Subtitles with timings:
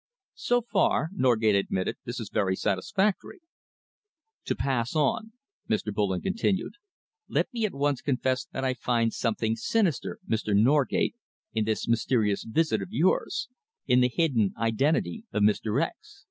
[0.41, 3.39] "So far," Norgate admitted, "this is very satisfactory."
[4.45, 5.33] "To pass on,"
[5.69, 5.93] Mr.
[5.93, 6.73] Bullen continued,
[7.27, 10.57] "let me at once confess that I find something sinister, Mr.
[10.57, 11.13] Norgate,
[11.53, 13.47] in this mysterious visit of yours,
[13.85, 15.79] in the hidden identity of Mr.
[15.83, 16.19] X